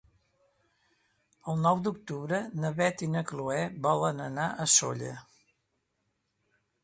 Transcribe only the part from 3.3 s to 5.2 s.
Chloé volen anar a Sóller.